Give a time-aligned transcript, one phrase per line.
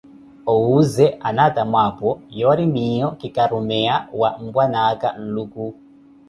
[0.53, 2.09] Owooze anaatamu apo,
[2.39, 5.65] yoori miiyo ki karumeya wha Mpwanaaka Nluku.